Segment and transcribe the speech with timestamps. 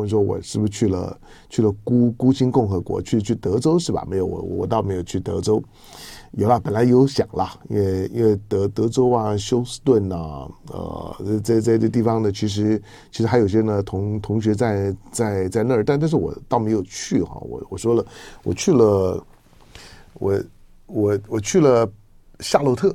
[0.00, 1.18] 问说，我是不是去了
[1.48, 4.04] 去了孤孤星共和国，去去德州是吧？
[4.08, 5.62] 没有，我我倒没有去德州。
[6.32, 12.80] 有啦，本来有想啦，因为因为德德州啊、休斯顿啊，呃，这这这地方呢，其实
[13.10, 17.36] 其实还有些呢同同学在在在那儿，但但是我倒没有去哈。
[17.40, 18.06] 我我说了，
[18.44, 19.24] 我去了，
[20.14, 20.40] 我
[20.86, 21.90] 我我去了
[22.38, 22.94] 夏洛特，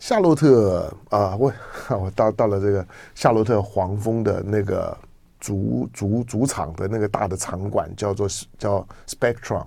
[0.00, 1.52] 夏洛特啊，我
[2.02, 2.84] 我到到了这个
[3.14, 4.98] 夏洛特黄蜂的那个
[5.44, 8.26] 主主主场的那个大的场馆，叫做
[8.58, 9.66] 叫 Spectrum。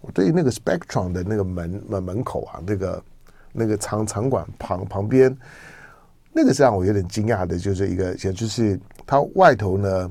[0.00, 3.04] 我对那个 Spectrum 的那个门门门口啊，那个
[3.52, 5.36] 那个场场馆旁旁边，
[6.32, 10.10] 那个是让我有点惊讶的，就是一个，也就是它外头呢，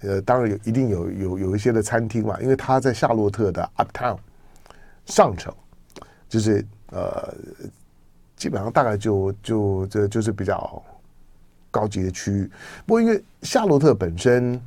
[0.00, 4.16] 呃，当然有一定有有有一些的餐厅嘛，因为它在夏洛特的 Uptown
[5.04, 5.54] 上层，
[6.30, 7.34] 就是呃，
[8.36, 10.82] 基本上大概就就这就是比较
[11.70, 12.50] 高级的区域。
[12.86, 14.60] 不过因为夏洛特本身，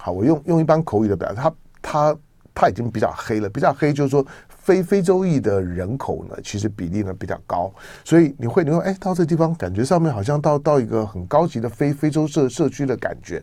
[0.00, 2.18] 好，我用用一般口语的表达，它它。
[2.60, 7.72] 它已经比较黑了，比较黑就是说非非洲裔的人口呢，其实比例呢比较高，
[8.04, 13.40] 所以你会你会哎到这地方感觉上面好像到到一个很高级的非非洲社社区的感觉，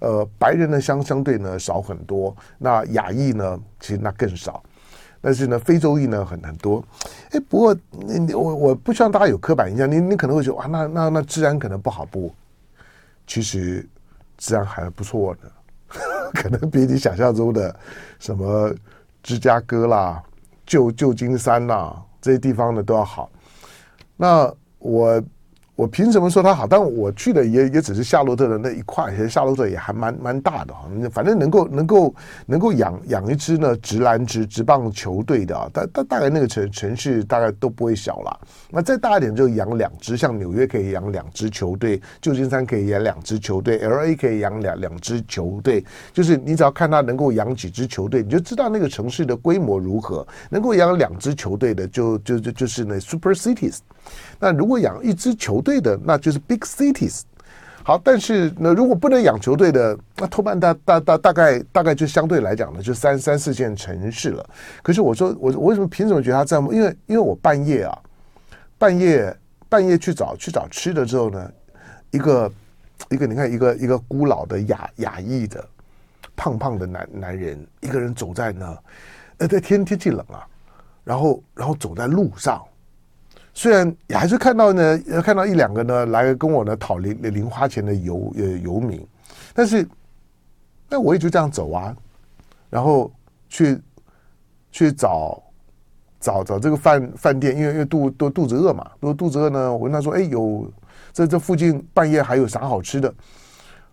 [0.00, 4.62] 呃，白人呢相相对呢少很多，那亚裔呢其实那更少，
[5.20, 6.82] 但是呢非洲裔呢很很多，
[7.32, 12.32] 哎，不过你我我不希望大家有刻板印象，你你可能会觉得哇那那那治安可能不好不，
[13.26, 13.86] 其实
[14.36, 15.52] 治安还不错的。
[16.34, 17.74] 可能比你想象中的
[18.18, 18.74] 什么
[19.22, 20.22] 芝加哥啦、
[20.66, 23.30] 旧旧金山啦这些地方呢都要好。
[24.16, 25.22] 那我。
[25.76, 26.66] 我凭什么说它好？
[26.66, 30.88] 但我去的也也只是夏洛特的那一块，其实夏洛特也还蛮蛮大的哈。
[31.12, 32.14] 反正能够能够
[32.46, 38.40] 能够养养一支呢直篮直直棒球队的啊，大大大概那个城城市大概都不会小了。
[38.70, 45.84] 那再大一点就养两支，像纽约可以养两支球队，旧金山可以养两支球队，LA 可以养两两支球队。
[46.10, 50.26] 就是你只要看它能够养几支球队，你就知道那个城市的规模如何。
[50.48, 53.80] 能够养两支球队的，就就就就是那 Super Cities。
[54.38, 57.22] 那如果养一支球队的，那就是 big cities。
[57.82, 64.44] 好，但是那如果不能养球队的，那多半大大大大概大概就相对来讲呢，就三三四线城市了。
[64.82, 66.68] 可是我说我我为什么凭什么觉得他这样？
[66.72, 67.96] 因为因为我半夜啊，
[68.76, 69.32] 半夜
[69.68, 71.52] 半夜去找去找吃的之后呢，
[72.10, 72.52] 一个
[73.10, 75.64] 一个你看一个一个孤老的亚亚裔的
[76.34, 78.76] 胖胖的男男人，一个人走在那，
[79.38, 80.44] 呃，在天天气冷啊，
[81.04, 82.60] 然后然后走在路上。
[83.58, 89.02] 虽然也还是看到呢，看到一两个呢来跟我呢讨零零花钱的游呃游民，
[89.54, 89.88] 但是
[90.90, 91.96] 那我也就这样走啊，
[92.68, 93.10] 然后
[93.48, 93.80] 去
[94.70, 95.42] 去找
[96.20, 100.70] 找找这个饭饭店，因为因为肚都肚子饿嘛，如果肚子饿呢，我跟他说，哎，有
[101.14, 103.12] 这这附近半夜还有啥好吃的？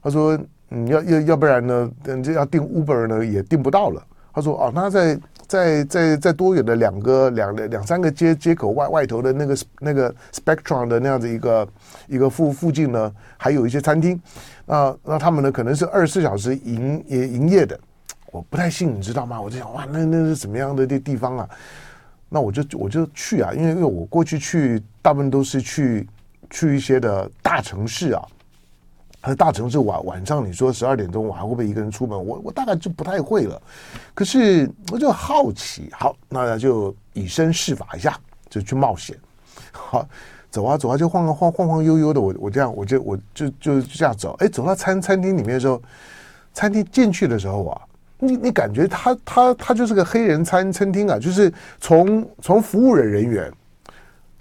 [0.01, 0.38] 他说，
[0.72, 4.06] 嗯，要要要不然呢，等这要订 Uber 呢也订不到了。
[4.34, 5.18] 他说，哦，那在。
[5.47, 11.67] 在在在多远的两个两两三个街街口外外头的那个那个 Spectrum 的那样子一个
[12.07, 14.19] 一个附附近呢，还有一些餐厅，
[14.65, 17.79] 那那他们呢可能是二十四小时营也营业的，
[18.31, 19.39] 我不太信，你知道吗？
[19.39, 21.49] 我就想哇，那那是什么样的地地方啊？
[22.29, 26.07] 那我就我就去啊，因为因为我过去去大部分都是去
[26.49, 28.21] 去一些的大城市啊。
[29.25, 32.25] 和大城市晚晚上，你说十二点钟我还会不会一个人出门？
[32.25, 33.59] 我我大概就不太会了。
[34.13, 38.19] 可是我就好奇，好，那就以身试法一下，
[38.50, 39.17] 就去冒险。
[39.72, 40.06] 好，
[40.51, 44.35] 走啊走啊，就晃晃晃晃悠悠的，我我这样我就我就就就这样走。
[44.39, 45.81] 哎，走到餐餐厅里面的时候，
[46.53, 47.81] 餐厅进去的时候啊，
[48.19, 53.50] 你你感觉他他他就是个黑人餐餐厅啊，就是从从服务人人员。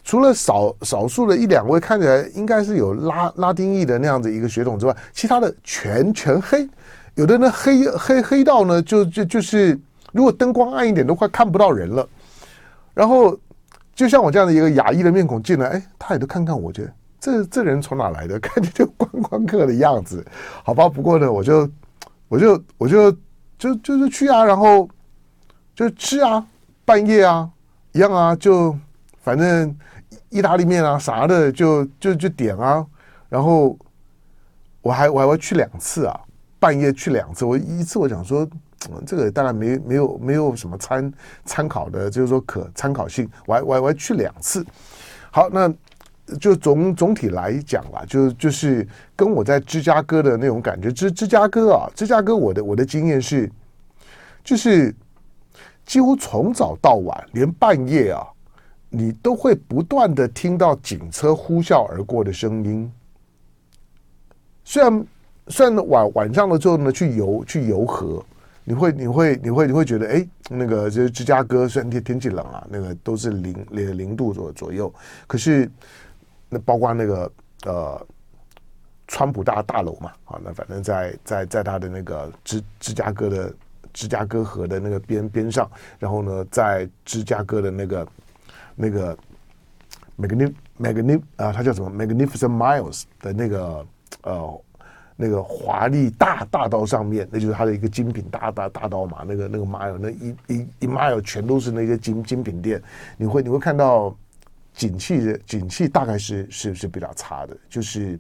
[0.05, 6.69] 除了少少数的一两位看起来应该是有拉拉丁裔的那样子一个血统之外，其他的全全黑，
[7.15, 9.79] 有的呢黑黑黑到呢就就就是
[10.13, 12.09] 如果灯光暗一点都快看不到人了。
[12.95, 13.39] 然后
[13.95, 18.39] 就像我这样的一个亚裔的面孔进来，哎，他也都看看我，觉得这这人从哪来的？
[18.41, 20.25] 看着就观光客的样子，
[20.65, 20.89] 好吧。
[20.89, 21.71] 不过呢，我就
[22.29, 23.13] 我就我就
[23.59, 24.89] 就就是去啊，然后
[25.75, 26.45] 就吃啊，
[26.85, 27.49] 半夜啊
[27.93, 28.77] 一样啊，就
[29.23, 29.75] 反正。
[30.29, 32.85] 意大利面啊啥的就就就点啊，
[33.31, 33.77] 然后
[34.83, 36.21] 我还我还会去两次啊，
[36.59, 37.47] 半夜去两次。
[37.47, 38.47] 我一次我想说，
[39.07, 41.13] 这个当然没没有没有什么参
[41.47, 43.29] 参考的，就是说可参考性。
[43.47, 44.65] 我还我还我还去两次。
[45.31, 45.73] 好，那
[46.39, 48.87] 就总总体来讲吧，就就是
[49.17, 50.93] 跟我在芝加哥的那种感觉。
[50.93, 53.51] 芝芝加哥啊，芝加哥我的我的经验是，
[54.45, 54.95] 就是
[55.87, 58.27] 几乎从早到晚，连半夜啊。
[58.95, 62.93] 你都会不断的听到警车呼啸而过的声音，
[64.65, 65.07] 虽然
[65.49, 68.23] 虽然晚晚上了之后呢，去游去游河，
[68.65, 74.93] 你会你会你会你会觉得，哎，那个就是芝加哥，虽然天天气冷啊，那个都是零零零度左左右，
[75.27, 75.71] 可是
[76.51, 77.33] 那包括那个
[77.65, 78.07] 呃，
[79.09, 83.55] 川普大大楼嘛，啊，那反正在在在他的那个芝芝加哥的
[83.95, 88.07] 芝加哥河的那个边边上，然后呢，在芝加哥的那个
[88.75, 89.17] 那个
[90.19, 93.87] Magnif Magnif 啊，它叫什么 Magnificent Miles 的那个
[94.23, 94.61] 呃。
[95.15, 99.23] 那个华丽大大道上面，那就是它的一个精品大大大道嘛。
[99.29, 102.83] 那个那个 mile，那一一一 mile 全都是那些精精品店。
[103.19, 104.17] 你会你会看到
[104.73, 108.19] 景气的景气大概是是是比较差的，就是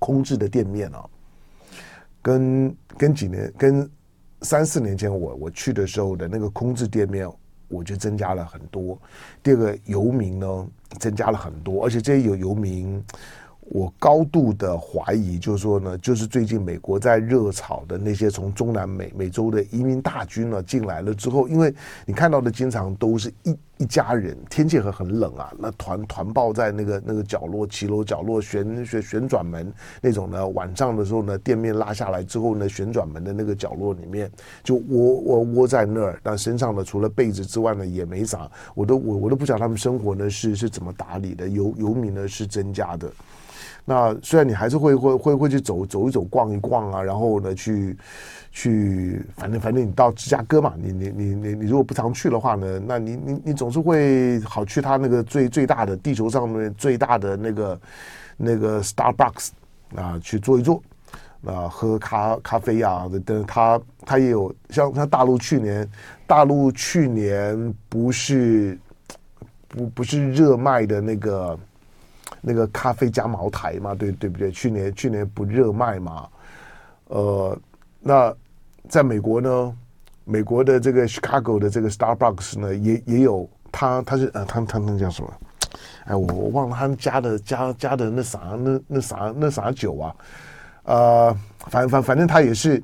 [0.00, 1.04] 空置的店面啊，
[2.22, 3.88] 跟跟几年跟
[4.40, 7.30] 三四年前我我去的时候的那个空置店面，
[7.72, 8.96] 我觉得增加了很多。
[9.42, 10.66] 第二个游民呢，
[11.00, 13.02] 增加了很多，而且这些有游民。
[13.72, 21.74] 我高度的怀疑，就是说呢，就是最近美国在热炒的那些从中南美美洲的移民大军呢进来了之后，因为
[22.04, 29.72] 你看到的经常都是一一家人，天气很很冷啊，那团团抱在那个那个角落骑楼角落旋旋旋转门
[30.02, 34.30] 那种呢，晚上的时候呢，店面拉下来之后呢，旋转门的那个角落里面
[34.62, 43.10] 就窝窝窝在那儿，但身上呢除了被子之外呢也没啥，我都我我都不晓得他们生活呢是是怎么打理的，游游民呢是增加的。
[43.84, 47.96] 那虽然你还是会会会会去走走一走逛一逛啊，然后呢去
[48.52, 57.80] 去，反正反正你到芝加哥嘛，你你你你你如果不常去的话呢，那你你你总是会好去他那个最最大的地球上面最大的那个
[58.36, 59.48] 那个 Starbucks
[59.96, 60.80] 啊去坐一坐
[61.44, 65.88] 啊喝咖咖啡啊，等他他也有像像大陆去年
[66.24, 68.78] 大陆去年不是
[69.66, 71.58] 不不是热卖的那个。
[72.44, 74.50] 那个咖啡加茅台嘛，对对不对？
[74.50, 76.28] 去年去年不热卖嘛，
[77.06, 77.56] 呃，
[78.00, 78.34] 那
[78.88, 79.76] 在美国呢，
[80.24, 85.32] 美国的这个 Chicago 的这个 Starbucks 呢，也也有他他是呃，他他那叫什么？
[86.06, 90.16] 哎，我我忘了他们加的加加的那啥那那啥那啥酒啊，
[90.82, 91.36] 呃，
[91.70, 92.82] 反反反正他也是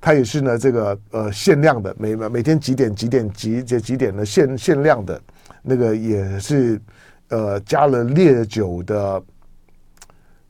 [0.00, 5.22] 他也是呢，这个呃限量的，每每天几点几点几几几点的限限量的
[5.62, 6.82] 那个也是。
[7.32, 9.22] 呃，加了烈酒的，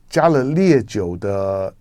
[0.09, 1.73] 加了烈酒的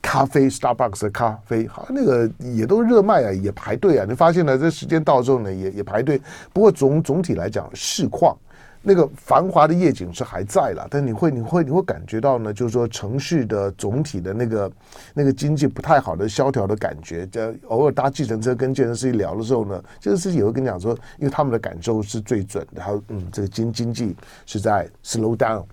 [0.00, 4.06] 咖啡，Starbucks 的咖啡，好像那个也都热卖啊，也排队啊。
[4.08, 6.22] 你发现了，这时间到之后呢，也也排队。
[6.52, 8.38] 不过总总体来讲，市况。
[8.80, 14.72] 那个繁华的夜景是还在了，但你会你会你会感觉到呢，就是说城市的总体的那个
[15.12, 17.26] 那个经济不太好的萧条的感觉。
[17.26, 22.80] 在偶尔搭计程车跟健身师一聊的时候呢，这个司机也会跟你讲说，因为他们的感受是最准的。
[22.80, 24.16] 他说，嗯，这个经经济
[24.46, 25.64] 是在 slow down，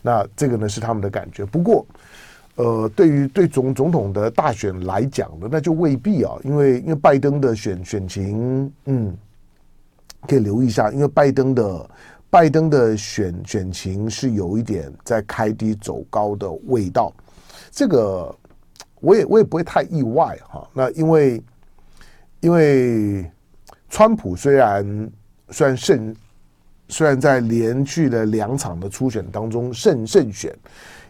[0.00, 1.44] 那这个呢是他们的感觉。
[1.44, 1.86] 不过，
[2.56, 9.14] 呃，对于对总总统的大选来讲呢，那就未必啊，因为因为拜登的选选情，嗯，
[10.26, 11.90] 可以留意一下，因为拜登的。
[12.30, 17.12] 拜登的选选情是有一点在开低走高的味道，
[17.70, 18.34] 这个
[19.00, 20.68] 我也我也不会太意外哈。
[20.72, 21.42] 那因为
[22.40, 23.30] 因为
[23.88, 25.10] 川普虽然
[25.50, 26.14] 虽然胜，
[26.88, 30.54] 虽然在连续的两场的初选当中胜胜选，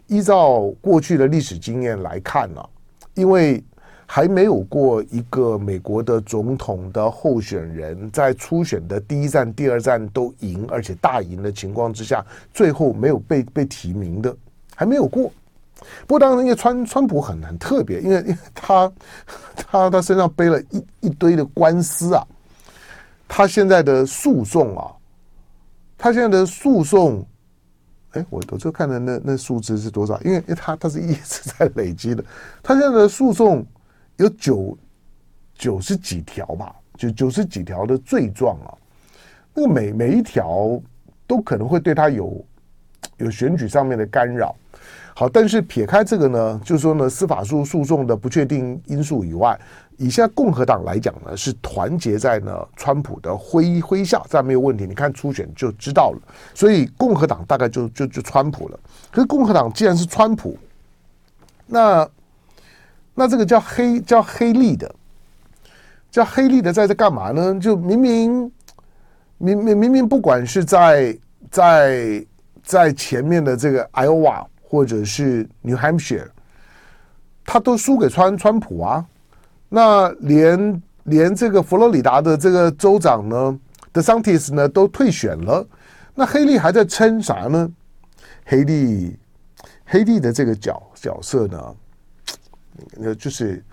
[0.07, 2.63] 依照过去的历史经验来看呢，
[3.13, 3.63] 因为。
[4.11, 14.35] 还没有过一个美国的总统的候选人，在初选的第一站、第二站都赢，而且大赢的情况之下，最后没有被被提名的，
[14.75, 15.31] 还没有过。
[16.07, 18.91] 不过当然，因为川川普很很特别，因为 因为他
[19.55, 22.25] 他他身上背了一一堆的官司啊，
[23.27, 24.89] 他现在的诉讼啊，
[25.99, 27.23] 他现在的诉讼，
[28.13, 30.19] 哎，我我就看的那那数字是多少？
[30.21, 32.25] 因为因为他他是一直在累积的，
[32.63, 33.63] 他现在的诉讼。
[34.19, 34.77] 有九
[35.55, 38.75] 九十几条吧，就九十几条的罪状啊，
[39.53, 40.77] 那个每每一条
[41.25, 42.45] 都可能会对他有
[43.15, 44.53] 有选举上面的干扰。
[45.15, 49.57] 好，但是撇开这个呢，就是说呢，司法诉诉讼的不确定因素以外，
[49.95, 54.85] 以现在共和党来讲呢，是团结在呢川普的麾麾下，这样没有问题。
[54.85, 56.21] 你看初选就知道了，
[56.53, 58.79] 所以共和党大概就就就川普了。
[59.11, 60.57] 可是共和党既然是川普，
[61.65, 62.05] 那。
[63.19, 64.95] 那这个叫黑叫黑利的，
[66.09, 67.59] 叫黑利的在这干嘛呢？
[67.59, 68.49] 就明明
[69.37, 71.19] 明明明明不管是在
[71.51, 72.25] 在
[72.63, 76.29] 在前面的这个 Iowa 或者是 New Hampshire，
[77.43, 79.05] 他都输给川川普啊。
[79.67, 83.59] 那连连这个佛罗里达的这个州长呢
[83.93, 85.67] ，DeSantis 呢都退选了。
[86.15, 87.69] 那黑利还在撑啥呢？
[88.45, 89.19] 黑利
[89.83, 91.75] 黑利的这个角角色呢？
[92.97, 93.63] 那，就是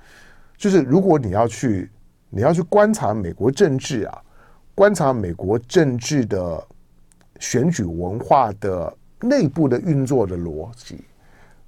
[0.57, 1.91] 就是如果你要去
[2.31, 4.23] 你要去观察美国政治啊，
[4.75, 6.67] 观察美国政治的
[7.41, 11.05] 选举文化的内部的运作的逻辑，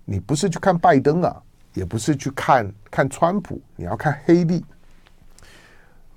[0.05, 1.43] 你不是去看拜登啊，
[1.75, 4.65] 也不是去看看川普，你要看黑利。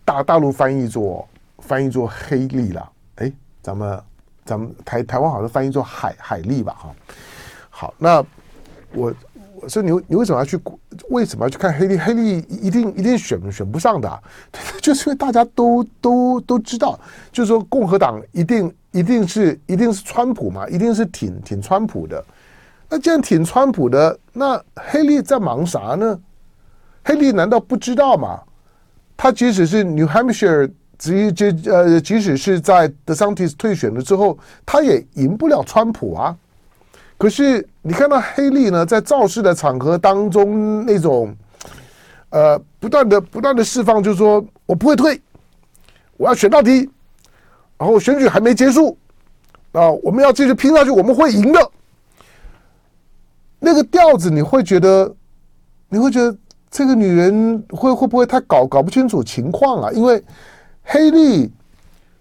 [0.03, 1.27] 大大陆翻译做
[1.59, 4.03] 翻译做黑利了，哎，咱们
[4.43, 6.95] 咱们台台湾好像翻译做海海利吧，哈。
[7.69, 8.25] 好，那
[8.93, 9.13] 我
[9.67, 10.59] 所以你你为什么要去
[11.09, 11.97] 为什么要去看黑利？
[11.97, 14.23] 黑利一定一定选选不上的，
[14.81, 16.99] 就是因为大家都都都知道，
[17.31, 22.23] 就是说共和党一定一定是一定是川普嘛，一定是挺挺川普的。
[22.89, 26.19] 那既然挺川普的，那黑利在忙啥呢？
[27.03, 28.41] 黑利难道不知道吗？
[29.15, 36.35] 他即使是 New Hampshire，即即呃，即使是在 DeSantis 退选了之后，他也赢不了川普啊。
[37.21, 41.31] 可是你看到黑利呢，在造势的场合当中，那种
[42.31, 45.21] 呃，不断的不断的释放，就是说我不会退，
[46.17, 46.89] 我要选到底，
[47.77, 48.97] 然后选举还没结束
[49.71, 51.71] 啊，我们要继续拼下去，我们会赢的。
[53.59, 55.15] 那个调子，你会觉得，
[55.89, 56.35] 你会觉得。
[56.71, 59.91] 这个女人会会不会太搞搞不清楚情况啊？
[59.91, 60.23] 因为
[60.83, 61.51] 黑利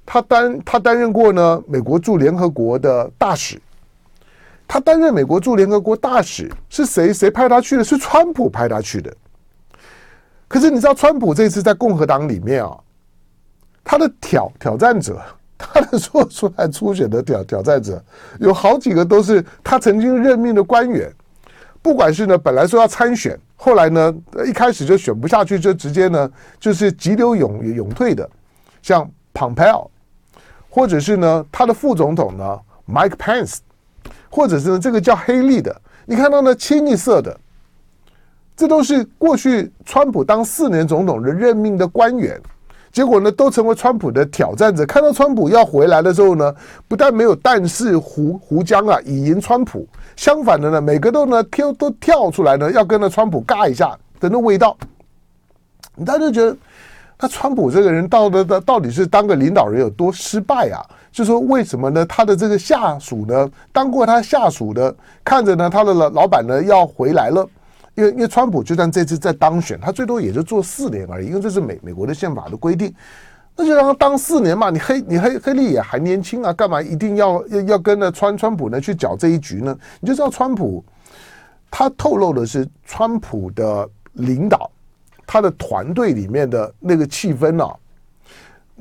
[0.05, 3.63] 她担她担任过呢美国驻联合国的大使，
[4.73, 7.83] 他担任美国驻联合国大使是谁谁派他去的？
[7.83, 9.13] 是川普派他去的。
[10.47, 12.79] 可是你知道川普这次在共和党里面啊，
[13.83, 15.21] 他的挑挑战者，
[15.59, 18.01] 他的说出来初选的挑挑战者
[18.39, 21.13] 有好几个都是他曾经任命的官员，
[21.83, 23.37] 不管是呢本来说要参选。
[23.57, 24.15] 后来呢，
[24.47, 28.31] 一开始就选不下去，就直接呢就是急流勇勇退的，
[28.83, 29.89] 像 Pompeo，
[30.69, 33.59] 或者是呢他的副总统呢 Mike Pence，
[34.29, 35.75] 或者是呢这个叫黑利的，
[36.07, 37.37] 你看到呢清一色的，
[38.57, 42.41] 这都是过去川普当四年总统的任命的官员。
[42.93, 44.85] 结果呢，都成为川普的挑战者。
[44.85, 46.53] 看到川普要回来的时候呢，
[46.89, 49.87] 不但没有但是胡胡江啊，以迎川普。
[50.17, 54.77] 相反的呢，每个都呢跳都跳出来呢，要跟那川普尬一下的那味道。
[56.05, 56.57] 大家就觉得，
[57.21, 60.85] 那川普这个人到的到到底是当个领导人有多失败啊？
[61.13, 62.07] 就说为什么呢？
[62.07, 67.47] 他的这个下属呢，当过他下属的，看着呢他的老老板呢要回来了。
[67.97, 72.95] 因为因为川普就算这次再当选，他最多也就做四年而已，因为这是美美国的宪法的规定，
[73.57, 74.71] 那就让他当四年嘛。
[74.71, 79.77] 你黑你黑黑利也还年轻啊，干嘛一定要要要跟着川川普呢去搅这一局呢？
[79.99, 80.83] 你就知道川普
[81.71, 84.71] 他透露的是川普的领导，
[85.27, 87.75] 他的团队里面的那个气氛啊。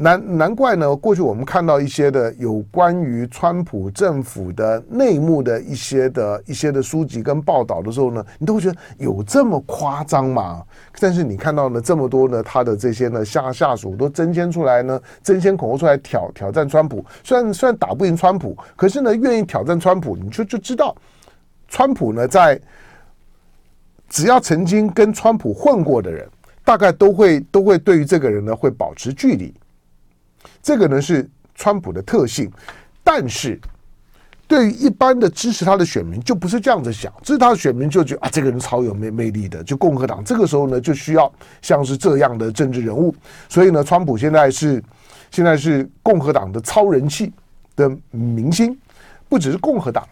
[0.02, 10.64] 难难怪呢，过去我们看到一些的有关于川普政府的内幕的一些的一些的书籍跟报道的时候呢，你都会觉得有这么夸张吗？
[11.02, 17.04] 但是你看到呢，这么多呢，他的这些呢下下属都争先出来呢，争先恐后出来挑挑战川普。
[17.22, 20.96] 虽然虽然打不赢川普，可是呢，愿意挑战川普，你就就知道，
[21.68, 22.58] 川普呢在
[24.08, 26.26] 只要曾经跟川普混过的人，
[26.64, 29.54] 大概都会都会对于这个人呢会保持距离。
[30.62, 32.52] 这个呢是川普的特性，
[33.04, 33.60] 但是
[34.48, 41.32] 对于一般的支持他的选民就不是这样子想，支持他的选民就觉得啊，这个人超有魅魅力的，就共和党这个时候呢就需要
[41.62, 43.14] 像是这样的政治人物，
[43.48, 44.84] 所以呢，川普现在是
[45.30, 47.32] 现在是共和党的超人气
[47.76, 48.76] 的明星，
[49.28, 50.08] 不只是共和党。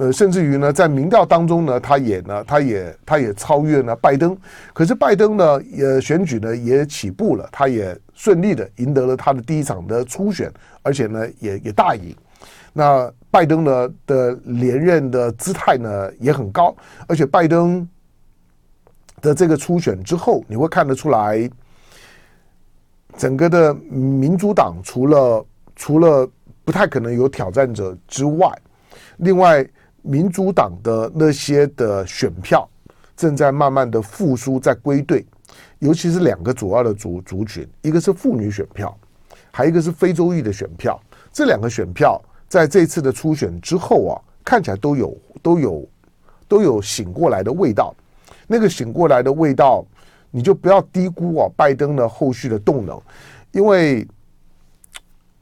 [0.00, 4.34] 呃，甚至于呢，在民调当中呢，他也呢，他也他也超越了拜登。
[4.72, 12.16] 可是拜登呢，也选举呢也起步了，他也顺利的赢得了他的第一场的初选，而且呢也也大赢。
[12.72, 16.74] 那拜登呢的连任的姿态呢也很高，
[17.06, 17.86] 而且拜登
[19.20, 21.50] 的这个初选之后，你会看得出来，
[23.18, 26.26] 整个的民主党除了除了
[26.64, 28.50] 不太可能有挑战者之外，
[29.18, 29.62] 另外。
[30.02, 32.68] 民主党的那些的选票
[33.16, 35.26] 正在慢慢的复苏，在归队，
[35.78, 38.96] 尤其是两个主要的族族群，一个是妇女选票，
[39.50, 40.98] 还一个是非洲裔的选票。
[41.32, 45.88] 这两个选票在这次的初选之后啊，看起来都有都有
[46.48, 47.94] 都有醒过来的味道。
[48.46, 49.84] 那个醒过来的味道，
[50.30, 53.00] 你就不要低估啊，拜登的后续的动能，
[53.52, 54.08] 因为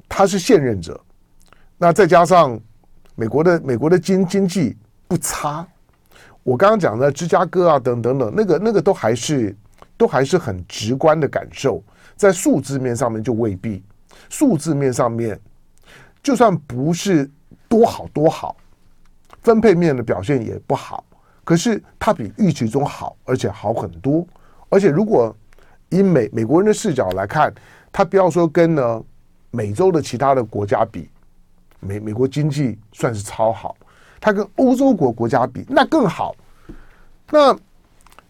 [0.09, 1.01] 他是现任者，
[1.77, 2.61] 那再加上。
[3.19, 4.77] 美国的美国的经经济
[5.09, 5.67] 不差，
[6.45, 9.57] 我刚刚讲的芝加哥啊等等等，那个那个都还是
[9.97, 11.83] 都还是很直观的感受，
[12.15, 13.83] 在数字面上面就未必，
[14.31, 15.37] 数字面上面
[16.23, 17.29] 就算不是
[17.69, 18.57] 多好多好，
[19.43, 21.03] 分配面的表现也不好，
[21.43, 24.25] 可是它比预期中好，而且好很多。
[24.69, 25.35] 而且如果
[25.89, 27.53] 以美美国人的视角来看，
[27.91, 29.03] 他不要说跟呢
[29.51, 31.11] 美洲的其他的国家比，
[31.81, 33.77] 美美国经济算是超好，
[34.21, 36.35] 它跟欧洲国国家比那更好。
[37.31, 37.57] 那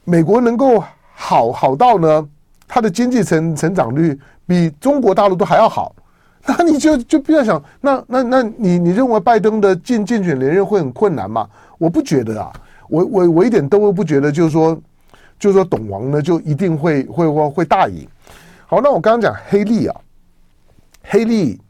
[0.05, 0.83] 美国能够
[1.14, 2.28] 好好到呢，
[2.67, 5.95] 它的经济成成长率比中国大陆都还要好，
[6.47, 11.49] 那你就就不要想，那那那你你认为拜登的竞竞选连任会很困难吗？
[11.78, 12.52] 我不觉得啊，
[12.88, 14.76] 我我我一点都不觉得，就是说
[15.38, 18.07] 就是说董王呢就一定会会会会大赢。
[18.67, 19.97] 好，那我刚刚讲黑利啊，
[21.02, 21.61] 黑利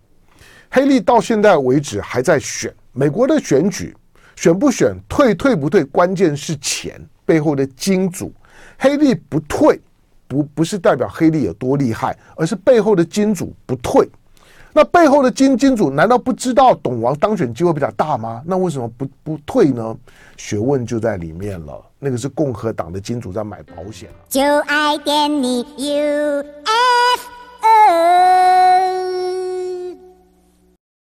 [0.70, 3.96] 黑利到现在为止还在选，美国的选举
[4.36, 7.00] 选不选退退不退，关键是钱。
[7.24, 8.32] 背后的金主，
[8.78, 9.78] 黑利不退，
[10.26, 14.08] 不不是代表黑利有多厉害，而是背后的金主不退。
[14.72, 18.42] 那背后的金金主难道不知道董王当选机会比较大吗？
[18.46, 19.96] 那为什么不不退呢？
[20.36, 21.84] 学问就在里面了。
[21.98, 24.08] 那个是共和党的金主在买保险。
[24.28, 26.44] 就爱点你 UFO